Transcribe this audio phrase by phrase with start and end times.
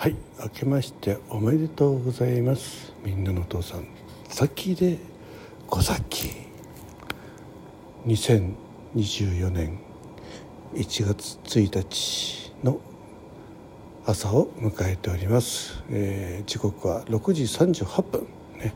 [0.00, 2.94] はい明けましておめでとうございます。
[3.04, 3.86] みんなのお父さん
[4.30, 4.96] さきで
[5.68, 6.30] ごさき。
[8.06, 9.78] 2024年
[10.72, 12.80] 1月1日の
[14.06, 18.26] 朝を迎えております、えー、時刻は6時38分
[18.56, 18.72] ね。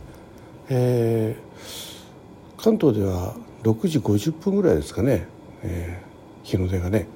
[0.69, 5.27] えー、関東では6時50分ぐらいですかね、
[5.63, 7.07] えー、日の出がね、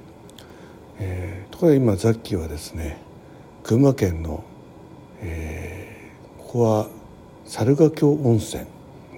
[0.99, 3.07] え、ところが今ザッキーはですね
[3.69, 4.45] 群馬県の、
[5.21, 6.89] えー、ここは
[7.45, 8.65] 猿ヶ京温泉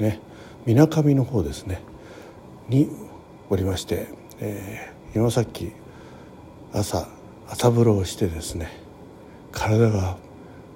[0.01, 0.19] ね
[0.67, 1.81] みなかみの方ですね
[2.69, 2.91] に
[3.49, 4.09] おりまして、
[4.41, 5.71] えー、今さっき
[6.73, 7.07] 朝
[7.49, 8.73] 朝風呂をしてですね
[9.53, 10.17] 体が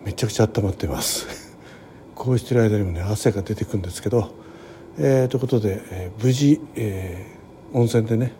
[0.04, 1.26] めちゃくちゃ温まっています。
[2.14, 4.30] こうしてる間にもね汗が出てくるんですけど、
[4.98, 8.32] えー、ということで、えー、無事、えー、温泉でね、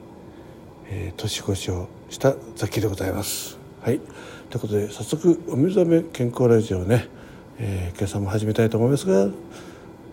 [0.90, 3.63] えー、年越しをしたザキでございます。
[3.84, 4.01] はい
[4.48, 7.06] ということで早速お水ざめ健康ラジオね、
[7.59, 9.30] えー、今朝も始めたいと思いますが、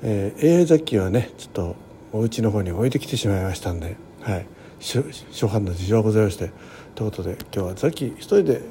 [0.04, 1.76] えー、AI 雑記はねちょっと
[2.12, 4.48] お家の方に置いてきてしまいましたんで、はい、
[4.82, 6.52] 初版の事情がございまして
[6.96, 8.62] ということで今日は雑記一人で、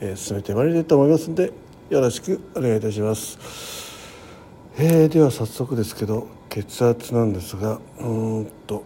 [0.00, 1.52] えー、進めてまいりたいと思いますんで
[1.88, 3.38] よろしくお願いいたします。
[4.76, 8.82] えー、では早速ですけど血圧なんですがうーんと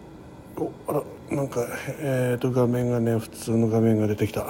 [0.87, 1.01] あら
[1.35, 1.65] なんか
[1.97, 4.45] えーと画面がね普通の画面が出てきた。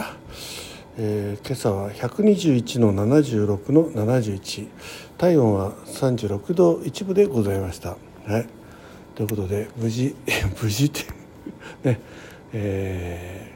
[0.99, 4.67] えー、今朝は121の76の71
[5.19, 7.97] 体温は36度1分でございました。
[8.25, 8.47] はい、
[9.13, 10.15] ということで無事
[10.59, 11.01] 無事って
[11.87, 11.99] ね、
[12.51, 13.51] え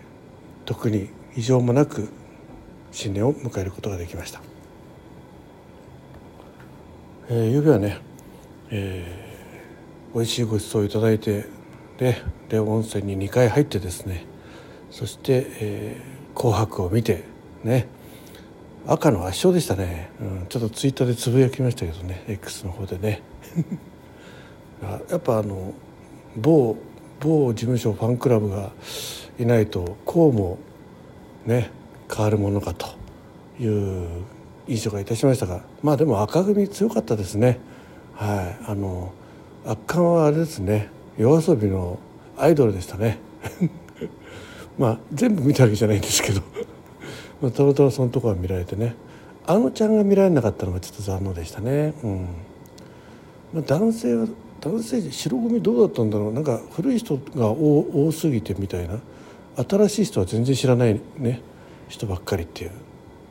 [0.63, 2.09] ー、特に異常もなく
[2.91, 4.39] 新年を迎えることができました。
[7.27, 7.97] えー、ゆうべはね、
[8.69, 11.47] えー、美味しいごちそうをいただいて
[11.97, 14.25] でで温泉に2回入ってですね
[14.91, 17.30] そして、えー、紅白を見て
[17.63, 17.87] ね。
[18.87, 22.23] 赤の圧勝でしたね、うん、ちょっとツイッターでつぶやきましたけどね。
[22.27, 23.21] X の方でね。
[25.09, 25.73] やっぱあの
[26.35, 26.75] 某
[27.19, 28.71] 某事務所ファンクラブが
[29.39, 30.57] いないとこうも
[31.45, 31.69] ね
[32.11, 32.87] 変わるものかと
[33.59, 34.07] いう
[34.67, 35.61] 印象がいたしましたが。
[35.83, 37.59] まあでも赤組強かったですね。
[38.15, 38.65] はい。
[38.65, 39.13] あの
[39.65, 40.89] 圧巻はあれですね。
[41.17, 41.99] 夜遊びの
[42.37, 43.19] アイドルでしたね。
[44.79, 46.41] まあ全部見たわけじゃないんですけど。
[47.41, 48.95] まあ、たまたまそのところは見られてね。
[49.47, 51.93] あのちゃんが見られなかったのがちょっと残念でしたね。
[52.03, 52.27] うん。
[53.53, 54.27] まあ、男性は
[54.59, 56.33] 男性白組どうだったんだろう。
[56.33, 58.99] なんか古い人が多すぎてみたいな。
[59.67, 61.41] 新しい人は全然知らないね。
[61.89, 62.71] 人ばっかりっていう。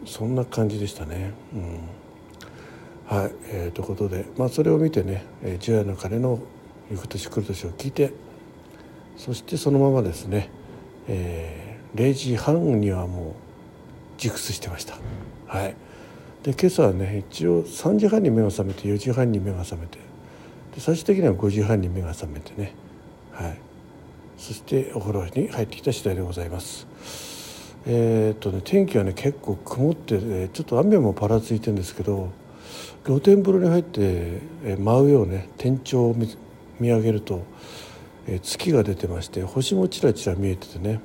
[0.06, 1.32] そんな感じでしたね。
[1.54, 6.38] うん、はい、えー、ということで、まあ、それを見てね「えー、除夜の鐘の
[6.90, 8.12] 行く年来る年」を聞いて
[9.16, 10.48] そしてそのままですね、
[11.08, 13.49] えー、0時半にはもう
[14.20, 14.98] 熟睡してました。
[15.46, 15.74] はい、
[16.42, 19.98] で今朝はね一応3時半に目が覚めて4時半に目が覚めて。
[20.74, 22.74] で最終的には5時半に目が覚めてね、
[23.32, 23.58] はい、
[24.36, 26.86] そしてお風呂に入ってきた次第でございます。
[27.86, 32.28] えー、っとね天気はね結構曇ってねちょっと雨もぱらついてるんですけど
[33.04, 36.36] 露天風呂に入って、え真上をね天井を見
[36.78, 37.42] 見上げると、
[38.26, 41.00] え月が出てまして星もちらちら見えててね。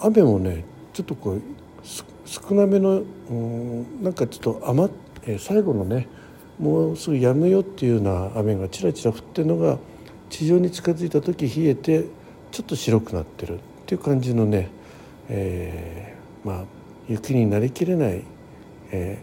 [0.00, 1.42] 雨もねちょっとこう
[1.82, 4.94] 少なめのうんなんかちょっと余っ、
[5.26, 6.08] え最後のね
[6.58, 9.78] もうすぐやむよっていうような雨がちらちら降ってるのが
[10.30, 12.06] 地上に近づいた時冷えて
[12.50, 14.70] ちょっと白くなってるっていう感じのね、
[15.28, 16.64] えー、まあ
[17.08, 18.22] 雪になりきれない、
[18.92, 19.18] え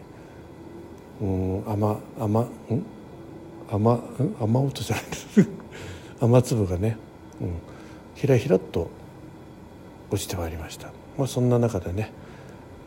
[1.20, 2.46] ー、うん雨雨ん？
[3.72, 3.98] 雨
[4.40, 5.04] 雨音じゃない。
[5.06, 5.48] で す
[6.20, 6.96] 雨粒がね、
[7.40, 7.48] うん、
[8.14, 8.88] ひらひらっと
[10.10, 10.92] 落ちてまいりました。
[11.16, 12.12] まあ、そんな中でね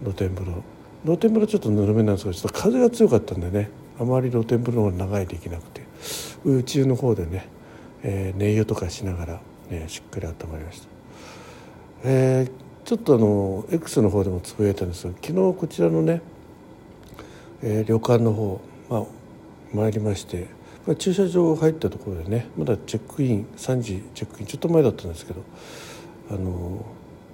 [0.04, 0.64] 露天風呂。
[1.06, 3.70] 露天風呂ちょっとぬるめなんですけどちょっと風が強かったんでね。
[4.00, 5.84] あまり露天風呂が長いできなくて。
[6.46, 7.48] 宇宙の方でね、
[8.04, 10.88] えー、寝湯とかしながら、ね、しっかり温まりました、
[12.04, 16.22] えー、ちょっとあの X の方でもつぶやいたんですが昨日こちらのね、
[17.62, 19.04] えー、旅館の方、まあ、
[19.74, 20.48] 参りまして、
[21.00, 25.42] 駐車場入ったところでねまだチェックイン3時チェックインちょっと前だったんですけど
[26.30, 26.86] あの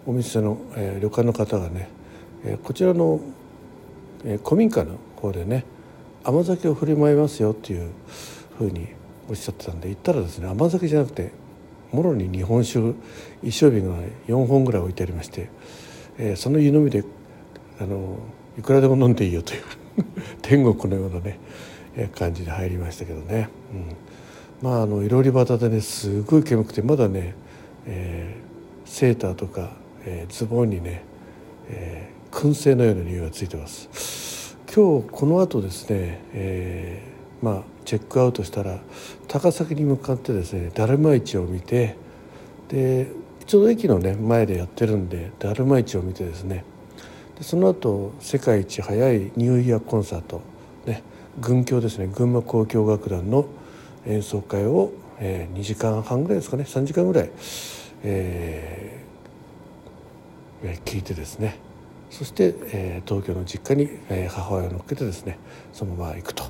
[0.06, 1.90] お店の、えー、旅館の方がね
[2.64, 3.20] こちらの、
[4.24, 5.66] え古民家の方でね
[6.24, 7.92] 甘酒を振る舞いますよっていう
[8.58, 8.88] ふうに
[9.30, 11.32] おっしゃってたんで行ったらですね甘酒じゃなくて
[11.92, 12.94] もろに日本酒
[13.44, 13.98] 一升瓶が
[14.28, 15.50] 4本ぐらい置いてありまして、
[16.18, 17.04] えー、その湯飲みで
[17.80, 18.18] あの
[18.58, 19.64] いくらでも飲んでいいよという
[20.42, 21.40] 天国のようなね、
[21.96, 23.50] え感じで入りましたけどね、
[24.62, 27.36] うん、まああのいろり端でねすごい煙くてまだね、
[27.86, 29.72] えー、セーターとか、
[30.06, 31.04] えー、ズボンにね、
[31.70, 38.80] えー燻製のような匂いがついてます、今日この後ですね、えー、まあチェックアウトしたら
[39.28, 41.96] 高崎に向かってですねだるま市を見て
[42.68, 43.12] で
[43.48, 46.64] ちょうど駅のね前でやってるんでだるま市を見てですね
[47.38, 50.42] でその後世界一早いニューイヤーコンサート
[50.86, 51.02] ね
[51.40, 53.48] 群響ですね群馬交響楽団の
[54.06, 57.32] 演奏会を、えー、2時間半ぐらいですかね3時間ぐらい、
[58.04, 61.58] えー、聞いてですね
[62.10, 65.38] そして、え、東京の実家に、え、母親を乗っけてですね
[65.74, 66.46] そのまま行くと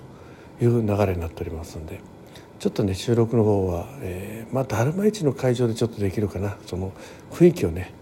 [0.61, 2.01] いう流れになっておりますので
[2.59, 6.91] ちょっとね収録の方は、えー、まあだるま市の会場でちょっとできるかなその
[7.31, 7.93] 雰囲気をね、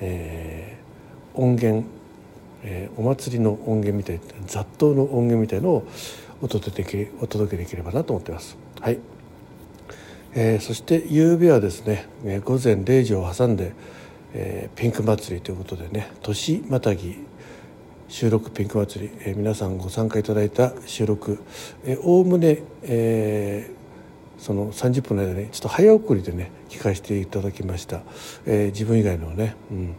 [0.00, 1.86] えー、音源、
[2.64, 5.86] えー、お祭りの音源みたい雑踏の音源みたいのを
[6.42, 8.56] お届けお届けできればなと思ってます。
[8.80, 8.98] はい
[10.32, 13.72] えー、そして夕べはですね、えー、午前0時を挟んで、
[14.34, 17.18] えー、ピンク祭りということでね年またぎ
[18.08, 21.42] 収録ピンク祭り、えー、皆さんご参加いただいた収録
[22.02, 28.02] おおむね、えー、その30分の間にちょっと早送りでね聞かせていただきました、
[28.46, 29.96] えー、自分以外のね、うん。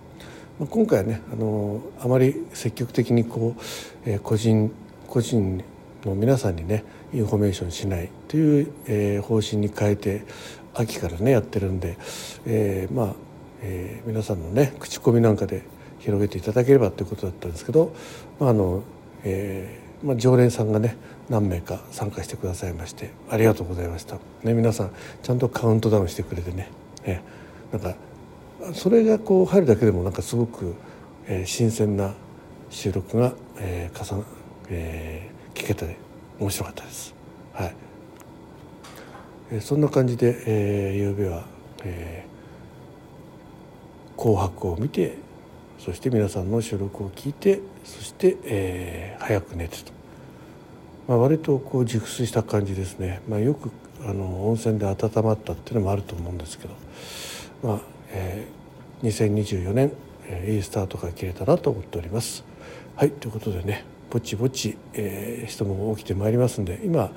[0.60, 3.62] まあ、今回はねあのあまり積極的にこう、
[4.06, 4.72] えー、個人
[5.08, 5.64] 個人
[6.06, 10.24] の皆さんにねインフォメーションしないという、えー、方針に変えて
[10.74, 11.98] 秋からねやってるんで、
[12.46, 13.16] えー、まあ、
[13.62, 15.64] えー、皆さんのね口コミなんかで
[16.00, 17.94] 広げていただければということだったんですけど、
[18.40, 18.84] まああの
[19.24, 20.98] えーまあ、常連さんがね
[21.30, 24.92] 何名か参加してくださいましてありがとうございました、ね、皆さん
[25.22, 26.70] ちゃんとカウントダウンしてくれてね、
[27.04, 27.98] えー、なんか
[28.74, 30.76] それがこう入るだけでもなんかすごく、
[31.28, 32.14] えー、新鮮な
[32.70, 34.24] 収録が、えー重
[34.70, 35.98] えー、聞けて
[36.40, 37.14] 面白かったです。
[37.54, 37.76] はい、
[39.52, 41.46] えー、そんな感じで、えー、夕べは、
[41.84, 42.41] えー、
[44.18, 45.18] 紅白を見て
[45.80, 49.92] そして皆さんの収録を聞いてそして、えー、早く寝てと、
[51.08, 53.72] まあ、割とこう熟睡した感じですね、まあ、よく
[54.06, 56.74] あの温泉で温まったっていうのもあると思うんですけど、
[57.64, 59.92] まあえー、2024年、
[60.28, 62.44] えー、いいスタートが切れたなと思っております。
[62.96, 67.12] はいということでねぼちぼち、えー、人も起きてまいりますんで今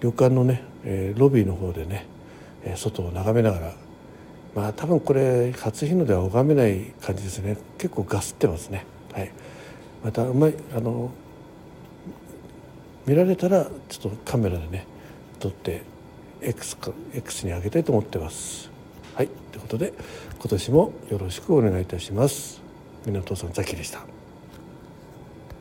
[0.00, 2.06] 旅館のね、えー、ロビーの方でね
[2.76, 3.74] 外を眺めながら
[4.54, 7.56] まあ多分これ初日の出は拝めない感じですね。
[7.78, 8.84] 結構ガスってますね。
[9.12, 9.30] はい。
[10.04, 11.10] またうまいあの
[13.06, 14.86] 見られたらちょっとカメラでね
[15.40, 15.82] 撮って
[16.40, 18.70] X, か X に上げたいと思ってます。
[19.14, 19.28] はい。
[19.52, 19.92] ということで
[20.38, 22.60] 今年もよろしくお願いいたします。
[23.06, 24.04] 港さんザキでした。